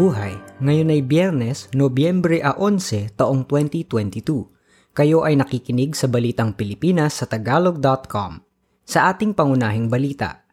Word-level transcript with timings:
kabuhay. 0.00 0.32
Ngayon 0.64 0.92
ay 0.96 1.00
Biyernes, 1.04 1.68
Nobyembre 1.76 2.40
a 2.40 2.56
11, 2.56 3.20
taong 3.20 3.44
2022. 3.44 4.96
Kayo 4.96 5.28
ay 5.28 5.36
nakikinig 5.36 5.92
sa 5.92 6.08
Balitang 6.08 6.56
Pilipinas 6.56 7.20
sa 7.20 7.28
Tagalog.com. 7.28 8.40
Sa 8.80 9.12
ating 9.12 9.36
pangunahing 9.36 9.92
balita, 9.92 10.48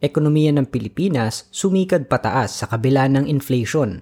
ekonomiya 0.00 0.56
ng 0.56 0.72
Pilipinas 0.72 1.44
sumikad 1.52 2.08
pataas 2.08 2.64
sa 2.64 2.72
kabila 2.72 3.04
ng 3.12 3.28
inflation. 3.28 4.00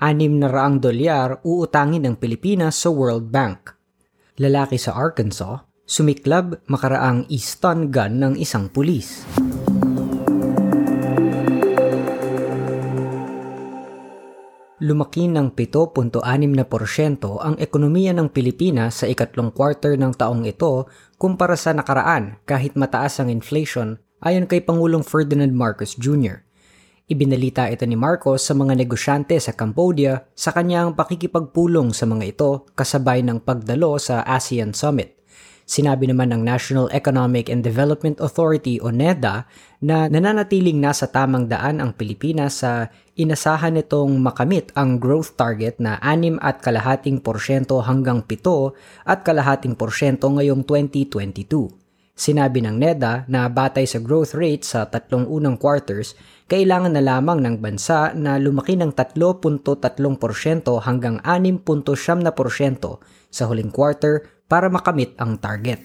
Anim 0.00 0.40
na 0.40 0.48
raang 0.48 0.80
dolyar 0.80 1.44
uutangin 1.44 2.08
ng 2.08 2.16
Pilipinas 2.16 2.80
sa 2.80 2.88
World 2.88 3.28
Bank. 3.28 3.76
Lalaki 4.40 4.80
sa 4.80 4.96
Arkansas, 4.96 5.68
sumiklab 5.84 6.56
makaraang 6.72 7.28
e-stun 7.28 7.92
gun 7.92 8.16
ng 8.16 8.34
isang 8.40 8.72
pulis. 8.72 9.28
Lumaki 14.80 15.28
ng 15.28 15.52
7.6% 15.52 16.16
ang 17.20 17.54
ekonomiya 17.60 18.16
ng 18.16 18.32
Pilipinas 18.32 19.04
sa 19.04 19.06
ikatlong 19.06 19.52
quarter 19.52 20.00
ng 20.00 20.16
taong 20.16 20.48
ito 20.48 20.88
kumpara 21.20 21.54
sa 21.54 21.76
nakaraan 21.76 22.40
kahit 22.48 22.80
mataas 22.80 23.20
ang 23.20 23.28
inflation 23.28 24.00
ayon 24.24 24.48
kay 24.48 24.64
Pangulong 24.64 25.04
Ferdinand 25.04 25.52
Marcos 25.52 26.00
Jr. 26.00 26.40
Ibinalita 27.12 27.68
ito 27.68 27.84
ni 27.84 27.98
Marcos 27.98 28.40
sa 28.40 28.56
mga 28.56 28.72
negosyante 28.72 29.36
sa 29.36 29.52
Cambodia 29.52 30.24
sa 30.32 30.56
kanyang 30.56 30.96
pakikipagpulong 30.96 31.92
sa 31.92 32.08
mga 32.08 32.24
ito 32.24 32.50
kasabay 32.72 33.20
ng 33.20 33.44
pagdalo 33.44 34.00
sa 34.00 34.24
ASEAN 34.24 34.72
Summit. 34.72 35.19
Sinabi 35.70 36.10
naman 36.10 36.34
ng 36.34 36.42
National 36.42 36.90
Economic 36.90 37.46
and 37.46 37.62
Development 37.62 38.18
Authority 38.18 38.82
o 38.82 38.90
NEDA 38.90 39.46
na 39.86 40.10
nananatiling 40.10 40.82
nasa 40.82 41.06
tamang 41.06 41.46
daan 41.46 41.78
ang 41.78 41.94
Pilipinas 41.94 42.66
sa 42.66 42.90
inasahan 43.14 43.78
nitong 43.78 44.18
makamit 44.18 44.74
ang 44.74 44.98
growth 44.98 45.38
target 45.38 45.78
na 45.78 45.94
6 46.02 46.42
at 46.42 46.58
kalahating 46.58 47.22
porsyento 47.22 47.78
hanggang 47.86 48.26
7 48.26 48.74
at 49.06 49.22
kalahating 49.22 49.78
porsyento 49.78 50.26
ngayong 50.26 50.66
2022. 50.66 51.46
Sinabi 52.18 52.66
ng 52.66 52.74
NEDA 52.74 53.30
na 53.30 53.46
batay 53.46 53.86
sa 53.86 54.02
growth 54.02 54.34
rate 54.34 54.66
sa 54.66 54.90
tatlong 54.90 55.22
unang 55.30 55.54
quarters, 55.54 56.18
kailangan 56.50 56.98
na 56.98 57.00
lamang 57.00 57.46
ng 57.46 57.62
bansa 57.62 58.10
na 58.18 58.42
lumaki 58.42 58.74
ng 58.74 58.90
3.3% 58.90 59.62
hanggang 60.82 61.22
6.7% 61.22 61.62
sa 63.30 63.42
huling 63.46 63.70
quarter 63.70 64.39
para 64.50 64.66
makamit 64.66 65.14
ang 65.22 65.38
target. 65.38 65.78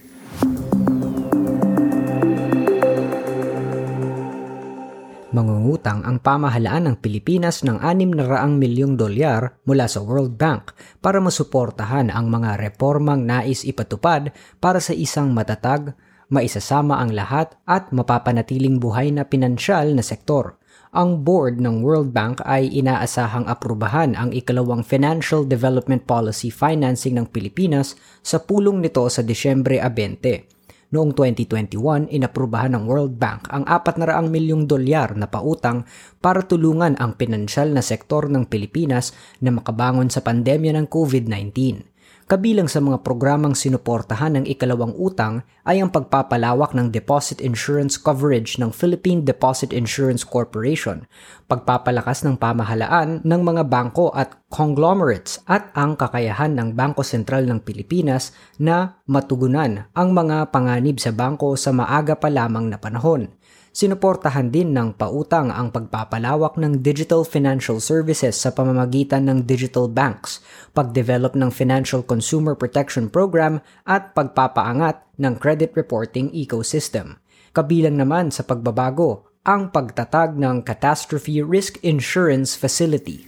Mangungutang 5.35 6.01
ang 6.07 6.17
pamahalaan 6.23 6.87
ng 6.89 6.95
Pilipinas 7.03 7.61
ng 7.67 7.83
600 7.83 8.55
milyong 8.55 8.95
dolyar 8.95 9.59
mula 9.67 9.85
sa 9.85 9.99
World 9.99 10.39
Bank 10.39 10.71
para 11.03 11.19
masuportahan 11.19 12.07
ang 12.07 12.31
mga 12.31 12.55
reformang 12.55 13.27
nais 13.27 13.67
ipatupad 13.67 14.31
para 14.63 14.79
sa 14.79 14.95
isang 14.95 15.35
matatag, 15.35 15.91
maisasama 16.31 17.03
ang 17.03 17.11
lahat 17.11 17.51
at 17.67 17.91
mapapanatiling 17.91 18.79
buhay 18.79 19.11
na 19.11 19.27
pinansyal 19.27 19.91
na 19.91 20.01
sektor 20.01 20.55
ang 20.95 21.27
board 21.27 21.59
ng 21.59 21.83
World 21.83 22.15
Bank 22.15 22.39
ay 22.47 22.71
inaasahang 22.71 23.51
aprubahan 23.51 24.15
ang 24.15 24.31
ikalawang 24.31 24.79
Financial 24.79 25.43
Development 25.43 25.99
Policy 26.07 26.47
financing 26.47 27.19
ng 27.19 27.27
Pilipinas 27.27 27.99
sa 28.23 28.39
pulong 28.39 28.79
nito 28.79 29.03
sa 29.11 29.19
Disyembre 29.19 29.83
20. 29.83 30.55
Noong 30.95 31.11
2021, 31.11 32.07
inaprubahan 32.15 32.71
ng 32.79 32.87
World 32.87 33.19
Bank 33.19 33.51
ang 33.51 33.67
400 33.67 34.31
milyong 34.31 34.63
dolyar 34.63 35.19
na 35.19 35.27
pautang 35.27 35.83
para 36.23 36.39
tulungan 36.39 36.95
ang 36.95 37.19
pinansyal 37.19 37.75
na 37.75 37.83
sektor 37.83 38.31
ng 38.31 38.47
Pilipinas 38.47 39.11
na 39.43 39.51
makabangon 39.51 40.07
sa 40.07 40.23
pandemya 40.23 40.79
ng 40.79 40.87
COVID-19. 40.87 41.94
Kabilang 42.25 42.65
sa 42.65 42.81
mga 42.81 43.05
programang 43.05 43.53
sinuportahan 43.53 44.33
ng 44.33 44.49
ikalawang 44.49 44.97
utang 44.97 45.45
ay 45.61 45.77
ang 45.77 45.93
pagpapalawak 45.93 46.73
ng 46.73 46.89
deposit 46.89 47.37
insurance 47.37 48.01
coverage 48.01 48.57
ng 48.57 48.73
Philippine 48.73 49.21
Deposit 49.21 49.69
Insurance 49.69 50.25
Corporation, 50.25 51.05
pagpapalakas 51.45 52.25
ng 52.25 52.41
pamahalaan 52.41 53.21
ng 53.21 53.41
mga 53.45 53.69
bangko 53.69 54.09
at 54.09 54.41
conglomerates 54.49 55.45
at 55.45 55.69
ang 55.77 55.93
kakayahan 55.93 56.57
ng 56.57 56.73
Bangko 56.73 57.05
Sentral 57.05 57.45
ng 57.45 57.61
Pilipinas 57.61 58.33
na 58.57 58.97
matugunan 59.05 59.85
ang 59.93 60.09
mga 60.09 60.49
panganib 60.49 60.97
sa 60.97 61.13
bangko 61.13 61.53
sa 61.53 61.77
maaga 61.77 62.17
pa 62.17 62.33
lamang 62.33 62.73
na 62.73 62.81
panahon. 62.81 63.29
Sinuportahan 63.75 64.55
din 64.55 64.71
ng 64.71 64.95
pautang 64.95 65.51
ang 65.51 65.67
pagpapalawak 65.67 66.55
ng 66.55 66.79
digital 66.79 67.27
financial 67.27 67.83
services 67.83 68.39
sa 68.39 68.55
pamamagitan 68.55 69.27
ng 69.27 69.43
digital 69.43 69.91
banks, 69.91 70.39
pagdevelop 70.71 71.35
ng 71.35 71.51
Financial 71.51 71.99
Consumer 71.99 72.55
Protection 72.55 73.11
Program 73.11 73.59
at 73.83 74.15
pagpapaangat 74.15 75.19
ng 75.19 75.35
credit 75.35 75.75
reporting 75.75 76.31
ecosystem. 76.31 77.19
Kabilang 77.51 77.99
naman 77.99 78.31
sa 78.31 78.47
pagbabago 78.47 79.27
ang 79.43 79.75
pagtatag 79.75 80.39
ng 80.39 80.63
Catastrophe 80.63 81.43
Risk 81.43 81.75
Insurance 81.83 82.55
Facility 82.55 83.27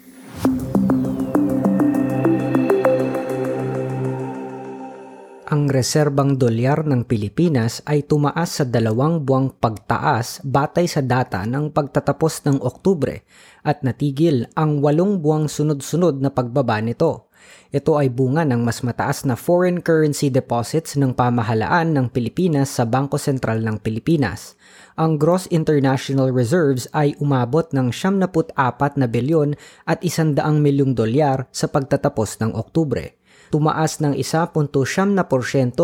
ang 5.58 5.74
reserbang 5.74 6.38
dolyar 6.38 6.86
ng 6.86 7.10
Pilipinas 7.10 7.82
ay 7.90 8.06
tumaas 8.06 8.62
sa 8.62 8.64
dalawang 8.70 9.26
buwang 9.26 9.58
pagtaas 9.58 10.46
batay 10.46 10.86
sa 10.86 11.02
data 11.02 11.42
ng 11.50 11.74
pagtatapos 11.74 12.46
ng 12.46 12.62
Oktubre 12.62 13.26
at 13.66 13.82
natigil 13.82 14.46
ang 14.54 14.86
walong 14.86 15.18
buwang 15.18 15.50
sunod-sunod 15.50 16.22
na 16.22 16.30
pagbaba 16.30 16.78
nito. 16.78 17.34
Ito 17.74 17.98
ay 17.98 18.14
bunga 18.14 18.46
ng 18.46 18.62
mas 18.62 18.86
mataas 18.86 19.26
na 19.26 19.34
foreign 19.34 19.82
currency 19.82 20.30
deposits 20.30 20.94
ng 20.94 21.18
pamahalaan 21.18 21.90
ng 21.90 22.14
Pilipinas 22.14 22.78
sa 22.78 22.86
Bangko 22.86 23.18
Sentral 23.18 23.66
ng 23.66 23.82
Pilipinas. 23.82 24.54
Ang 24.94 25.18
gross 25.18 25.50
international 25.50 26.30
reserves 26.38 26.86
ay 26.94 27.18
umabot 27.18 27.66
ng 27.74 27.90
74 27.90 28.62
na 28.94 29.10
bilyon 29.10 29.58
at 29.90 30.06
100 30.06 30.38
milyong 30.38 30.94
dolyar 30.94 31.50
sa 31.50 31.66
pagtatapos 31.66 32.38
ng 32.46 32.54
Oktubre 32.54 33.18
tumaas 33.50 34.00
ng 34.00 34.16
1.7% 34.16 34.74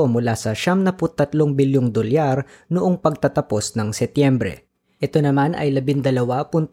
mula 0.07 0.33
sa 0.35 0.51
73 0.55 1.33
bilyong 1.33 1.89
dolyar 1.89 2.47
noong 2.69 2.99
pagtatapos 3.01 3.75
ng 3.79 3.91
Setyembre. 3.91 4.67
Ito 5.03 5.19
naman 5.19 5.51
ay 5.51 5.75
12.8% 5.75 6.71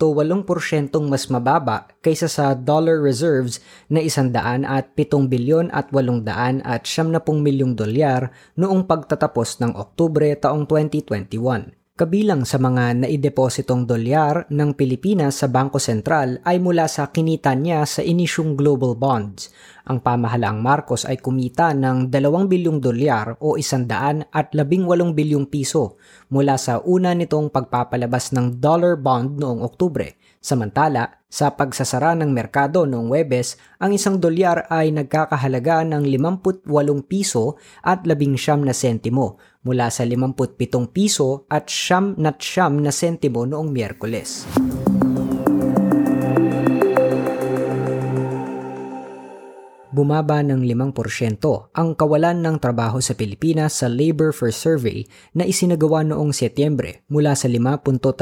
mas 1.03 1.27
mababa 1.27 1.91
kaysa 1.99 2.31
sa 2.31 2.55
dollar 2.55 3.03
reserves 3.03 3.59
na 3.91 3.99
100 3.99 4.63
at 4.63 4.95
7 4.95 5.27
bilyon 5.27 5.67
at 5.75 5.91
800 5.91 6.63
at 6.63 6.87
70 6.87 7.27
milyong 7.43 7.75
dolyar 7.75 8.31
noong 8.55 8.87
pagtatapos 8.87 9.59
ng 9.59 9.75
Oktubre 9.75 10.31
taong 10.39 10.63
2021. 10.63 11.80
Kabilang 12.01 12.49
sa 12.49 12.57
mga 12.57 13.05
naidepositong 13.05 13.85
dolyar 13.85 14.49
ng 14.49 14.73
Pilipinas 14.73 15.45
sa 15.45 15.53
Bangko 15.53 15.77
Sentral 15.77 16.41
ay 16.49 16.57
mula 16.57 16.89
sa 16.89 17.13
kinita 17.13 17.53
niya 17.53 17.85
sa 17.85 18.01
inisyong 18.01 18.57
global 18.57 18.97
bonds. 18.97 19.53
Ang 19.85 20.01
pamahalaang 20.01 20.65
Marcos 20.65 21.05
ay 21.05 21.21
kumita 21.21 21.77
ng 21.77 22.09
2 22.09 22.49
bilyong 22.49 22.81
dolyar 22.81 23.37
o 23.45 23.61
100 23.61 24.33
at 24.33 24.49
18 24.57 25.13
bilyong 25.13 25.53
piso 25.53 26.01
mula 26.31 26.57
sa 26.57 26.79
una 26.87 27.13
nitong 27.13 27.51
pagpapalabas 27.51 28.33
ng 28.33 28.63
dollar 28.63 28.97
bond 28.97 29.37
noong 29.37 29.61
Oktubre. 29.67 30.17
Samantala, 30.41 31.21
sa 31.31 31.53
pagsasara 31.55 32.17
ng 32.17 32.33
merkado 32.33 32.89
noong 32.89 33.13
Webes, 33.13 33.61
ang 33.79 33.93
isang 33.93 34.17
dolyar 34.19 34.67
ay 34.73 34.91
nagkakahalaga 34.91 35.85
ng 35.87 36.03
58 36.09 36.67
piso 37.05 37.61
at 37.85 38.03
19 38.09 38.67
na 38.67 38.75
sentimo 38.75 39.37
mula 39.61 39.93
sa 39.93 40.09
57 40.09 40.91
piso 40.91 41.45
at 41.53 41.69
siyam 41.69 42.17
na 42.17 42.33
siyam 42.35 42.81
na 42.81 42.89
sentimo 42.89 43.45
noong 43.45 43.69
Miyerkules. 43.69 44.49
Bumaba 50.01 50.41
ng 50.41 50.65
5% 50.65 51.77
ang 51.77 51.93
kawalan 51.93 52.41
ng 52.41 52.57
trabaho 52.57 53.05
sa 53.05 53.13
Pilipinas 53.13 53.85
sa 53.85 53.87
Labor 53.93 54.33
First 54.33 54.65
Survey 54.65 55.05
na 55.37 55.45
isinagawa 55.45 56.01
noong 56.01 56.33
Setyembre 56.33 57.05
mula 57.13 57.37
sa 57.37 57.53
5.3% 57.53 58.17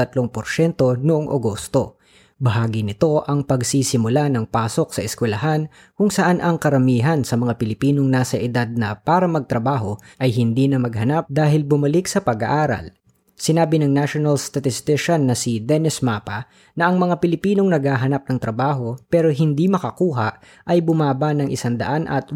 noong 0.99 1.31
Agosto. 1.31 1.95
Bahagi 2.35 2.83
nito 2.83 3.23
ang 3.23 3.47
pagsisimula 3.47 4.27
ng 4.27 4.51
pasok 4.51 4.91
sa 4.91 4.99
eskwelahan 5.03 5.71
kung 5.95 6.11
saan 6.11 6.43
ang 6.43 6.59
karamihan 6.59 7.23
sa 7.23 7.39
mga 7.39 7.55
Pilipinong 7.55 8.11
nasa 8.11 8.35
edad 8.35 8.67
na 8.67 8.99
para 8.99 9.31
magtrabaho 9.31 9.95
ay 10.19 10.35
hindi 10.35 10.67
na 10.67 10.83
maghanap 10.83 11.31
dahil 11.31 11.63
bumalik 11.63 12.11
sa 12.11 12.19
pag-aaral. 12.19 12.98
Sinabi 13.39 13.79
ng 13.79 13.87
national 13.87 14.35
statistician 14.35 15.23
na 15.23 15.31
si 15.31 15.63
Dennis 15.63 16.03
Mapa 16.03 16.51
na 16.75 16.91
ang 16.91 16.99
mga 16.99 17.23
Pilipinong 17.23 17.71
naghahanap 17.71 18.27
ng 18.27 18.35
trabaho 18.35 18.99
pero 19.07 19.31
hindi 19.31 19.71
makakuha 19.71 20.43
ay 20.67 20.83
bumaba 20.83 21.31
ng 21.31 21.47
183,000 21.47 22.35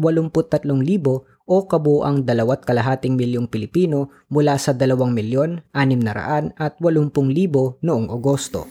o 1.44 1.56
kabuang 1.68 2.24
dalawat 2.24 2.64
kalahating 2.64 3.20
milyong 3.20 3.52
Pilipino 3.52 4.08
mula 4.32 4.56
sa 4.56 4.72
2 4.72 4.96
milyon 4.96 5.60
600 5.76 6.56
at 6.56 6.80
80,000 6.80 7.84
noong 7.84 8.08
Agosto. 8.08 8.64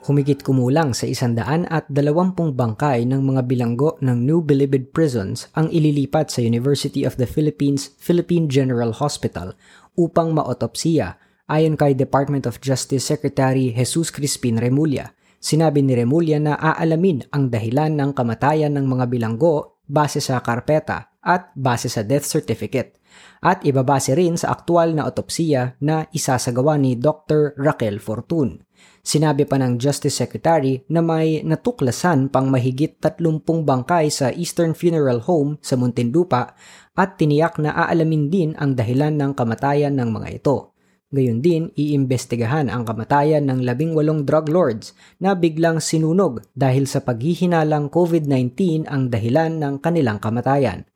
Humigit 0.00 0.40
kumulang 0.40 0.96
sa 0.96 1.04
isandaan 1.04 1.68
at 1.68 1.84
dalawampung 1.92 2.56
bangkay 2.56 3.04
ng 3.04 3.20
mga 3.20 3.44
bilanggo 3.44 4.00
ng 4.00 4.24
New 4.24 4.40
Bilibid 4.40 4.96
Prisons 4.96 5.52
ang 5.52 5.68
ililipat 5.68 6.32
sa 6.32 6.40
University 6.40 7.04
of 7.04 7.20
the 7.20 7.28
Philippines 7.28 7.92
Philippine 8.00 8.48
General 8.48 8.96
Hospital 8.96 9.52
upang 10.00 10.32
maotopsiya 10.32 11.20
ayon 11.52 11.76
kay 11.76 11.92
Department 11.92 12.48
of 12.48 12.64
Justice 12.64 13.04
Secretary 13.04 13.76
Jesus 13.76 14.08
Crispin 14.08 14.56
Remulla. 14.56 15.12
Sinabi 15.36 15.84
ni 15.84 15.92
Remulla 15.92 16.40
na 16.40 16.56
aalamin 16.56 17.28
ang 17.28 17.52
dahilan 17.52 17.92
ng 17.92 18.10
kamatayan 18.16 18.72
ng 18.80 18.88
mga 18.88 19.04
bilanggo 19.04 19.84
base 19.84 20.24
sa 20.24 20.40
karpeta 20.40 21.12
at 21.20 21.52
base 21.52 21.92
sa 21.92 22.00
death 22.00 22.24
certificate 22.24 22.96
at 23.44 23.60
ibabase 23.68 24.16
rin 24.16 24.40
sa 24.40 24.56
aktwal 24.56 24.96
na 24.96 25.04
otopsiya 25.04 25.76
na 25.84 26.08
isasagawa 26.12 26.80
ni 26.80 26.96
Dr. 26.96 27.52
Raquel 27.60 28.00
Fortun. 28.00 28.64
Sinabi 29.00 29.48
pa 29.48 29.56
ng 29.56 29.80
Justice 29.80 30.12
Secretary 30.12 30.84
na 30.92 31.00
may 31.00 31.40
natuklasan 31.40 32.28
pang 32.28 32.52
mahigit 32.52 33.00
30 33.00 33.40
bangkay 33.64 34.12
sa 34.12 34.28
Eastern 34.28 34.76
Funeral 34.76 35.24
Home 35.24 35.56
sa 35.64 35.80
Muntinlupa 35.80 36.52
at 36.92 37.16
tiniyak 37.16 37.56
na 37.56 37.72
aalamin 37.72 38.28
din 38.28 38.50
ang 38.60 38.76
dahilan 38.76 39.16
ng 39.16 39.32
kamatayan 39.32 39.96
ng 39.96 40.08
mga 40.12 40.28
ito. 40.36 40.76
Gayon 41.10 41.42
din, 41.42 41.74
iimbestigahan 41.74 42.70
ang 42.70 42.86
kamatayan 42.86 43.42
ng 43.50 43.66
labing 43.66 43.98
walong 43.98 44.22
drug 44.22 44.46
lords 44.46 44.94
na 45.18 45.34
biglang 45.34 45.82
sinunog 45.82 46.46
dahil 46.54 46.86
sa 46.86 47.02
paghihinalang 47.02 47.90
COVID-19 47.90 48.86
ang 48.86 49.10
dahilan 49.10 49.58
ng 49.58 49.74
kanilang 49.82 50.22
kamatayan. 50.22 50.86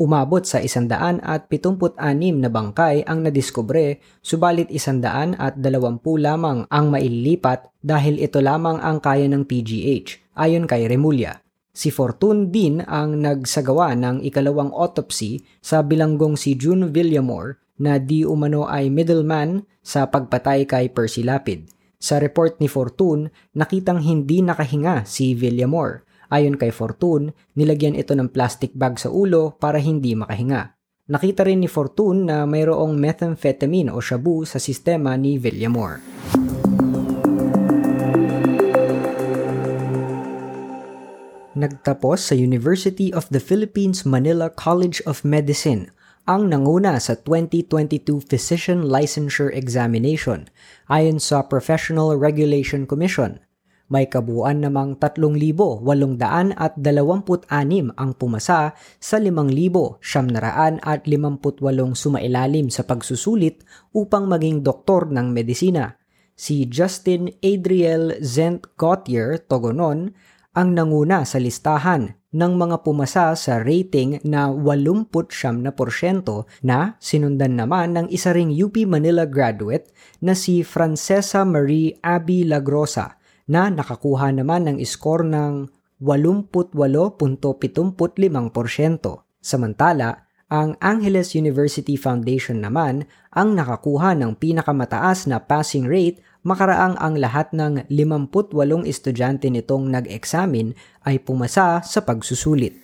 Umabot 0.00 0.40
sa 0.48 0.64
isandaan 0.64 1.20
at 1.20 1.52
76 1.52 1.92
na 2.40 2.48
bangkay 2.48 3.04
ang 3.04 3.20
nadiskubre, 3.20 4.00
subalit 4.24 4.72
isandaan 4.72 5.36
at 5.36 5.60
dalawampu 5.60 6.16
lamang 6.16 6.64
ang 6.72 6.88
maililipat 6.88 7.68
dahil 7.84 8.16
ito 8.16 8.40
lamang 8.40 8.80
ang 8.80 9.04
kaya 9.04 9.28
ng 9.28 9.44
PGH, 9.44 10.40
ayon 10.40 10.64
kay 10.64 10.88
Remulla. 10.88 11.44
Si 11.76 11.92
Fortune 11.92 12.48
din 12.48 12.80
ang 12.80 13.20
nagsagawa 13.20 13.92
ng 13.92 14.24
ikalawang 14.24 14.72
autopsy 14.72 15.44
sa 15.60 15.84
bilanggong 15.84 16.40
si 16.40 16.56
June 16.56 16.88
Villamore 16.88 17.60
na 17.76 18.00
di 18.00 18.24
umano 18.24 18.64
ay 18.72 18.88
middleman 18.88 19.68
sa 19.84 20.08
pagpatay 20.08 20.64
kay 20.64 20.88
Percy 20.88 21.28
Lapid. 21.28 21.68
Sa 22.00 22.16
report 22.16 22.56
ni 22.56 22.72
Fortune, 22.72 23.28
nakitang 23.52 24.00
hindi 24.00 24.40
nakahinga 24.40 25.04
si 25.04 25.36
Villamore 25.36 26.08
Ayon 26.30 26.54
kay 26.54 26.70
Fortune, 26.70 27.34
nilagyan 27.58 27.98
ito 27.98 28.14
ng 28.14 28.30
plastic 28.30 28.70
bag 28.78 29.02
sa 29.02 29.10
ulo 29.10 29.58
para 29.58 29.82
hindi 29.82 30.14
makahinga. 30.14 30.78
Nakita 31.10 31.42
rin 31.42 31.58
ni 31.58 31.66
Fortune 31.66 32.30
na 32.30 32.46
mayroong 32.46 32.94
methamphetamine 32.94 33.90
o 33.90 33.98
shabu 33.98 34.46
sa 34.46 34.62
sistema 34.62 35.18
ni 35.18 35.42
Villamore. 35.42 35.98
Nagtapos 41.58 42.30
sa 42.30 42.38
University 42.38 43.10
of 43.10 43.26
the 43.34 43.42
Philippines 43.42 44.06
Manila 44.06 44.46
College 44.54 45.02
of 45.10 45.26
Medicine 45.26 45.90
ang 46.30 46.46
nanguna 46.46 47.02
sa 47.02 47.18
2022 47.18 48.22
Physician 48.22 48.86
Licensure 48.86 49.50
Examination 49.50 50.46
ayon 50.86 51.18
sa 51.18 51.42
Professional 51.42 52.14
Regulation 52.14 52.86
Commission 52.86 53.42
may 53.90 54.06
kabuuan 54.06 54.62
namang 54.62 54.94
3,826 55.02 55.82
ang 57.98 58.10
pumasa 58.14 58.72
sa 59.02 59.16
5,758 59.18 60.00
sumailalim 61.98 62.70
sa 62.70 62.86
pagsusulit 62.86 63.66
upang 63.90 64.30
maging 64.30 64.62
doktor 64.62 65.10
ng 65.10 65.34
medisina. 65.34 65.98
Si 66.38 66.64
Justin 66.70 67.28
Adriel 67.44 68.16
Zent 68.22 68.64
Gautier 68.78 69.36
Togonon 69.42 70.14
ang 70.56 70.74
nanguna 70.74 71.22
sa 71.28 71.36
listahan 71.36 72.16
ng 72.30 72.52
mga 72.54 72.86
pumasa 72.86 73.34
sa 73.34 73.58
rating 73.58 74.22
na 74.22 74.50
89% 74.50 75.66
na 76.62 76.94
sinundan 77.02 77.54
naman 77.58 77.94
ng 77.98 78.06
isa 78.10 78.30
ring 78.30 78.54
UP 78.54 78.78
Manila 78.86 79.26
graduate 79.26 79.90
na 80.22 80.38
si 80.38 80.62
Francesa 80.62 81.42
Marie 81.42 81.98
Abby 82.02 82.46
Lagrosa 82.46 83.19
na 83.50 83.66
nakakuha 83.66 84.30
naman 84.30 84.70
ng 84.70 84.78
score 84.86 85.26
ng 85.26 85.66
88.75%. 85.98 87.98
Samantala, 89.42 90.30
ang 90.50 90.74
Angeles 90.82 91.34
University 91.34 91.96
Foundation 91.98 92.62
naman 92.62 93.06
ang 93.34 93.54
nakakuha 93.54 94.14
ng 94.18 94.34
pinakamataas 94.38 95.26
na 95.30 95.38
passing 95.42 95.86
rate 95.86 96.22
makaraang 96.42 96.96
ang 96.98 97.14
lahat 97.18 97.52
ng 97.54 97.86
58 97.86 98.86
estudyante 98.86 99.46
nitong 99.46 99.90
nag-examine 99.92 100.74
ay 101.06 101.18
pumasa 101.22 101.82
sa 101.86 102.00
pagsusulit. 102.02 102.74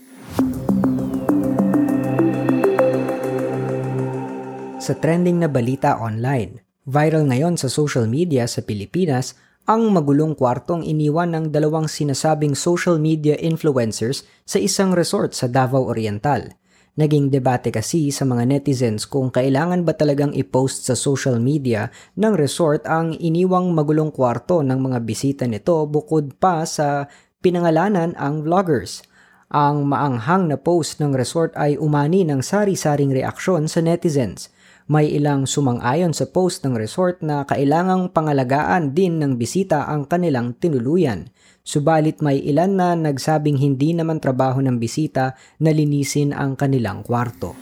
Sa 4.78 4.94
trending 4.94 5.42
na 5.42 5.50
balita 5.50 5.98
online, 5.98 6.62
viral 6.86 7.26
ngayon 7.26 7.58
sa 7.58 7.66
social 7.66 8.06
media 8.06 8.46
sa 8.46 8.62
Pilipinas 8.62 9.34
ang 9.66 9.90
magulong 9.90 10.38
kwartong 10.38 10.86
iniwan 10.86 11.34
ng 11.34 11.44
dalawang 11.50 11.90
sinasabing 11.90 12.54
social 12.54 13.02
media 13.02 13.34
influencers 13.34 14.22
sa 14.46 14.62
isang 14.62 14.94
resort 14.94 15.34
sa 15.34 15.50
Davao 15.50 15.90
Oriental. 15.90 16.54
Naging 16.96 17.28
debate 17.28 17.74
kasi 17.74 18.08
sa 18.14 18.24
mga 18.24 18.46
netizens 18.46 19.04
kung 19.04 19.28
kailangan 19.28 19.82
ba 19.82 19.92
talagang 19.92 20.32
i-post 20.32 20.86
sa 20.86 20.94
social 20.94 21.42
media 21.42 21.90
ng 22.14 22.32
resort 22.38 22.86
ang 22.86 23.12
iniwang 23.18 23.74
magulong 23.74 24.14
kwarto 24.14 24.62
ng 24.62 24.78
mga 24.78 24.98
bisita 25.02 25.44
nito 25.50 25.84
bukod 25.90 26.38
pa 26.38 26.62
sa 26.64 27.04
pinangalanan 27.42 28.14
ang 28.16 28.46
vloggers. 28.46 29.02
Ang 29.50 29.90
maanghang 29.90 30.46
na 30.46 30.56
post 30.56 31.02
ng 31.02 31.12
resort 31.12 31.52
ay 31.58 31.74
umani 31.74 32.22
ng 32.22 32.38
sari-saring 32.38 33.10
reaksyon 33.10 33.66
sa 33.66 33.82
netizens– 33.82 34.46
may 34.86 35.10
ilang 35.10 35.44
sumang-ayon 35.44 36.14
sa 36.14 36.30
post 36.30 36.62
ng 36.62 36.78
resort 36.78 37.18
na 37.20 37.42
kailangang 37.42 38.10
pangalagaan 38.10 38.94
din 38.94 39.18
ng 39.18 39.34
bisita 39.34 39.84
ang 39.90 40.06
kanilang 40.06 40.54
tinuluyan. 40.56 41.30
Subalit 41.66 42.22
may 42.22 42.38
ilan 42.40 42.78
na 42.78 42.88
nagsabing 42.94 43.58
hindi 43.58 43.92
naman 43.92 44.22
trabaho 44.22 44.62
ng 44.62 44.78
bisita 44.78 45.34
na 45.58 45.74
linisin 45.74 46.30
ang 46.30 46.54
kanilang 46.54 47.02
kwarto. 47.02 47.58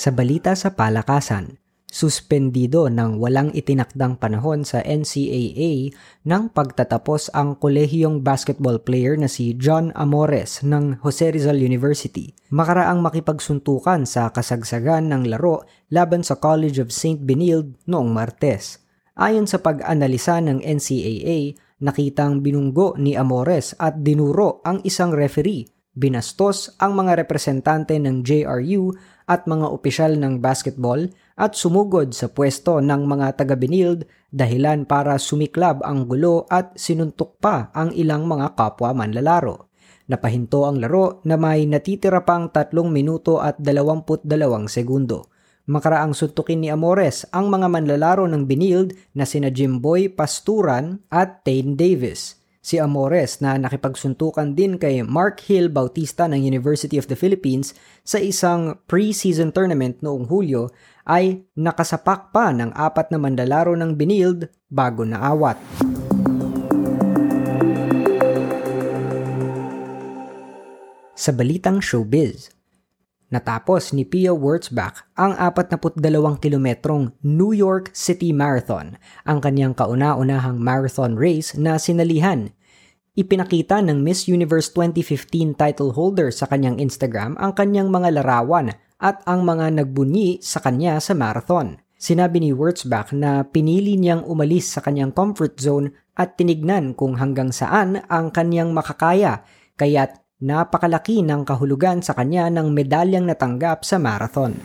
Sa 0.00 0.08
balita 0.16 0.56
sa 0.56 0.72
palakasan, 0.72 1.59
suspendido 1.90 2.86
ng 2.86 3.18
walang 3.18 3.50
itinakdang 3.50 4.16
panahon 4.16 4.62
sa 4.62 4.78
NCAA 4.80 5.90
nang 6.22 6.46
pagtatapos 6.48 7.34
ang 7.34 7.58
kolehiyong 7.58 8.22
basketball 8.22 8.78
player 8.78 9.18
na 9.18 9.26
si 9.26 9.58
John 9.58 9.90
Amores 9.98 10.62
ng 10.62 11.02
Jose 11.02 11.34
Rizal 11.34 11.58
University 11.58 12.30
makaraang 12.54 13.02
makipagsuntukan 13.02 14.06
sa 14.06 14.30
kasagsagan 14.30 15.10
ng 15.10 15.34
laro 15.34 15.66
laban 15.90 16.22
sa 16.22 16.38
College 16.38 16.78
of 16.78 16.94
St. 16.94 17.26
Benilde 17.26 17.74
noong 17.90 18.14
Martes. 18.14 18.78
Ayon 19.18 19.50
sa 19.50 19.58
pag-analisa 19.58 20.38
ng 20.38 20.62
NCAA, 20.62 21.58
nakitang 21.82 22.40
binunggo 22.40 22.94
ni 22.96 23.18
Amores 23.18 23.74
at 23.76 23.98
dinuro 24.00 24.62
ang 24.62 24.80
isang 24.86 25.10
referee 25.10 25.79
binastos 25.94 26.74
ang 26.78 26.94
mga 26.94 27.18
representante 27.18 27.98
ng 27.98 28.22
JRU 28.22 28.94
at 29.26 29.46
mga 29.46 29.66
opisyal 29.70 30.18
ng 30.18 30.38
basketball 30.42 31.06
at 31.38 31.54
sumugod 31.54 32.14
sa 32.14 32.30
pwesto 32.30 32.82
ng 32.82 33.06
mga 33.06 33.38
taga-Benild 33.38 34.06
dahilan 34.30 34.86
para 34.86 35.18
sumiklab 35.18 35.82
ang 35.86 36.06
gulo 36.06 36.46
at 36.50 36.74
sinuntok 36.78 37.38
pa 37.38 37.74
ang 37.74 37.94
ilang 37.94 38.26
mga 38.26 38.54
kapwa 38.58 38.94
manlalaro. 38.94 39.70
Napahinto 40.10 40.66
ang 40.66 40.82
laro 40.82 41.22
na 41.22 41.38
may 41.38 41.70
natitira 41.70 42.26
pang 42.26 42.50
3 42.50 42.74
minuto 42.90 43.38
at 43.38 43.62
22 43.62 44.26
segundo. 44.66 45.30
Makaraang 45.70 46.18
suntukin 46.18 46.66
ni 46.66 46.68
Amores 46.72 47.30
ang 47.30 47.46
mga 47.46 47.70
manlalaro 47.70 48.26
ng 48.26 48.42
Benild 48.42 48.90
na 49.14 49.22
sina 49.22 49.54
Jimboy 49.54 50.10
Pasturan 50.10 50.98
at 51.14 51.46
Tane 51.46 51.78
Davis. 51.78 52.39
Si 52.60 52.76
Amores 52.76 53.40
na 53.40 53.56
nakipagsuntukan 53.56 54.52
din 54.52 54.76
kay 54.76 55.00
Mark 55.00 55.40
Hill 55.48 55.72
Bautista 55.72 56.28
ng 56.28 56.36
University 56.36 57.00
of 57.00 57.08
the 57.08 57.16
Philippines 57.16 57.72
sa 58.04 58.20
isang 58.20 58.76
pre-season 58.84 59.48
tournament 59.48 60.04
noong 60.04 60.28
Hulyo 60.28 60.68
ay 61.08 61.40
nakasapak 61.56 62.36
pa 62.36 62.52
ng 62.52 62.68
apat 62.76 63.08
na 63.08 63.16
mandalaro 63.16 63.72
ng 63.80 63.96
Binild 63.96 64.52
bago 64.68 65.08
naawat. 65.08 65.56
Sa 71.16 71.32
balitang 71.32 71.80
showbiz, 71.80 72.52
natapos 73.30 73.94
ni 73.94 74.02
Pia 74.04 74.34
Wurtzbach 74.34 75.06
ang 75.14 75.38
42 75.38 75.96
kilometrong 76.42 77.14
New 77.22 77.54
York 77.54 77.94
City 77.94 78.34
Marathon, 78.34 78.98
ang 79.24 79.38
kanyang 79.38 79.72
kauna-unahang 79.72 80.58
marathon 80.58 81.16
race 81.16 81.54
na 81.54 81.78
sinalihan. 81.78 82.50
Ipinakita 83.14 83.82
ng 83.82 84.02
Miss 84.02 84.26
Universe 84.30 84.70
2015 84.74 85.54
title 85.58 85.94
holder 85.94 86.30
sa 86.30 86.46
kanyang 86.46 86.78
Instagram 86.78 87.34
ang 87.38 87.54
kanyang 87.54 87.90
mga 87.90 88.20
larawan 88.20 88.74
at 89.00 89.18
ang 89.24 89.42
mga 89.42 89.80
nagbunyi 89.82 90.38
sa 90.44 90.62
kanya 90.62 91.00
sa 91.00 91.16
marathon. 91.16 91.80
Sinabi 92.00 92.40
ni 92.40 92.50
Wurtzbach 92.56 93.12
na 93.12 93.44
pinili 93.44 94.00
niyang 94.00 94.24
umalis 94.24 94.72
sa 94.72 94.80
kanyang 94.80 95.12
comfort 95.12 95.60
zone 95.60 95.92
at 96.16 96.36
tinignan 96.36 96.96
kung 96.96 97.20
hanggang 97.20 97.52
saan 97.52 98.00
ang 98.08 98.32
kanyang 98.32 98.72
makakaya 98.72 99.44
kaya't 99.76 100.20
napakalaki 100.40 101.20
ng 101.20 101.44
kahulugan 101.44 102.00
sa 102.00 102.16
kanya 102.16 102.48
ng 102.48 102.72
medalyang 102.72 103.28
natanggap 103.28 103.84
sa 103.84 104.00
marathon. 104.00 104.56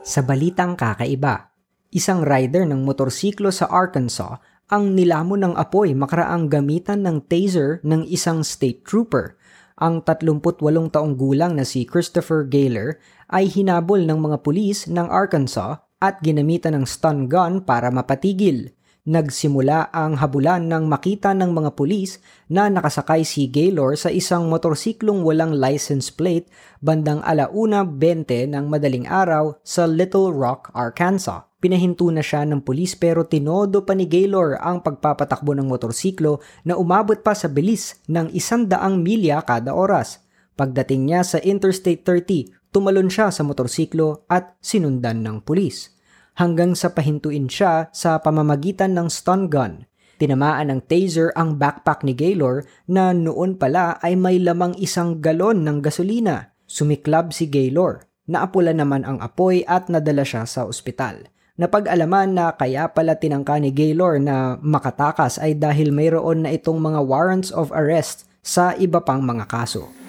Sa 0.00 0.24
balitang 0.24 0.74
kakaiba, 0.80 1.52
isang 1.92 2.24
rider 2.24 2.64
ng 2.64 2.82
motorsiklo 2.82 3.52
sa 3.52 3.68
Arkansas 3.68 4.40
ang 4.72 4.96
nilamon 4.96 5.46
ng 5.46 5.54
apoy 5.54 5.94
makaraang 5.94 6.50
gamitan 6.50 7.04
ng 7.06 7.28
taser 7.28 7.78
ng 7.84 8.08
isang 8.08 8.42
state 8.42 8.82
trooper 8.82 9.36
ang 9.76 10.00
38 10.00 10.40
taong 10.88 11.20
gulang 11.20 11.52
na 11.52 11.68
si 11.68 11.84
Christopher 11.84 12.48
Gaylor 12.48 12.96
ay 13.28 13.44
hinabol 13.52 14.08
ng 14.08 14.16
mga 14.16 14.40
pulis 14.40 14.88
ng 14.88 15.04
Arkansas 15.12 15.84
at 16.00 16.16
ginamitan 16.24 16.80
ng 16.80 16.88
stun 16.88 17.28
gun 17.28 17.60
para 17.60 17.92
mapatigil. 17.92 18.72
Nagsimula 19.06 19.94
ang 19.94 20.18
habulan 20.18 20.66
nang 20.66 20.90
makita 20.90 21.30
ng 21.30 21.54
mga 21.54 21.78
pulis 21.78 22.18
na 22.50 22.66
nakasakay 22.66 23.22
si 23.22 23.46
Gaylor 23.46 23.94
sa 23.94 24.10
isang 24.10 24.50
motorsiklong 24.50 25.22
walang 25.22 25.54
license 25.54 26.10
plate 26.10 26.50
bandang 26.82 27.22
alauna 27.22 27.86
20 27.86 28.50
ng 28.50 28.66
madaling 28.66 29.06
araw 29.06 29.62
sa 29.62 29.86
Little 29.86 30.34
Rock, 30.34 30.74
Arkansas. 30.74 31.46
Pinahinto 31.62 32.10
na 32.10 32.18
siya 32.18 32.42
ng 32.50 32.66
pulis 32.66 32.98
pero 32.98 33.22
tinodo 33.22 33.86
pa 33.86 33.94
ni 33.94 34.10
Gaylor 34.10 34.58
ang 34.58 34.82
pagpapatakbo 34.82 35.54
ng 35.54 35.70
motorsiklo 35.70 36.42
na 36.66 36.74
umabot 36.74 37.22
pa 37.22 37.30
sa 37.38 37.46
bilis 37.46 38.02
ng 38.10 38.34
isandaang 38.34 39.06
milya 39.06 39.38
kada 39.46 39.70
oras. 39.70 40.18
Pagdating 40.58 41.06
niya 41.06 41.22
sa 41.22 41.38
Interstate 41.38 42.02
30, 42.02 42.74
tumalon 42.74 43.06
siya 43.06 43.30
sa 43.30 43.46
motorsiklo 43.46 44.26
at 44.26 44.58
sinundan 44.58 45.22
ng 45.22 45.46
pulis 45.46 45.94
hanggang 46.36 46.76
sa 46.76 46.92
pahintuin 46.92 47.48
siya 47.48 47.88
sa 47.90 48.20
pamamagitan 48.20 48.94
ng 48.94 49.08
stun 49.08 49.48
gun. 49.48 49.84
Tinamaan 50.16 50.72
ng 50.72 50.80
taser 50.88 51.28
ang 51.36 51.60
backpack 51.60 52.00
ni 52.00 52.16
Gaylor 52.16 52.64
na 52.88 53.12
noon 53.12 53.60
pala 53.60 54.00
ay 54.00 54.16
may 54.16 54.40
lamang 54.40 54.72
isang 54.80 55.20
galon 55.20 55.60
ng 55.60 55.84
gasolina. 55.84 56.56
Sumiklab 56.64 57.36
si 57.36 57.52
Gaylor. 57.52 58.08
Naapula 58.24 58.72
naman 58.72 59.04
ang 59.04 59.20
apoy 59.20 59.60
at 59.68 59.92
nadala 59.92 60.24
siya 60.24 60.48
sa 60.48 60.64
ospital. 60.64 61.28
Napag-alaman 61.56 62.32
na 62.32 62.52
kaya 62.52 62.88
pala 62.92 63.16
tinangka 63.16 63.56
ni 63.60 63.72
Gaylor 63.72 64.20
na 64.20 64.60
makatakas 64.60 65.40
ay 65.40 65.56
dahil 65.56 65.92
mayroon 65.92 66.44
na 66.44 66.52
itong 66.52 66.80
mga 66.80 67.00
warrants 67.04 67.48
of 67.52 67.72
arrest 67.72 68.28
sa 68.44 68.76
iba 68.76 69.00
pang 69.00 69.24
mga 69.24 69.48
kaso. 69.48 70.05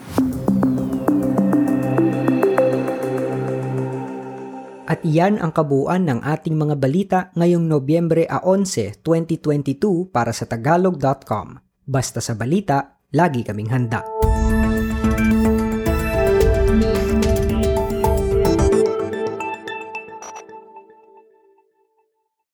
At 4.98 5.06
iyan 5.06 5.38
ang 5.38 5.54
kabuuan 5.54 6.10
ng 6.10 6.26
ating 6.26 6.58
mga 6.58 6.76
balita 6.82 7.20
ngayong 7.38 7.70
Nobyembre 7.70 8.26
11, 8.26 9.06
2022 9.06 10.10
para 10.10 10.34
sa 10.34 10.50
tagalog.com. 10.50 11.62
Basta 11.86 12.18
sa 12.18 12.34
balita, 12.34 12.98
lagi 13.14 13.46
kaming 13.46 13.70
handa. 13.70 14.17